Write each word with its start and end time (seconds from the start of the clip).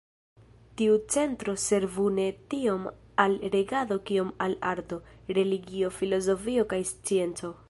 Tiu 0.79 0.95
centro 1.15 1.53
servu 1.63 2.07
ne 2.15 2.25
tiom 2.55 2.89
al 3.27 3.37
regado 3.57 4.01
kiom 4.11 4.35
al 4.49 4.59
arto, 4.73 5.01
religio, 5.41 5.97
filozofio 6.03 6.71
kaj 6.75 6.87
scienco. 6.95 7.59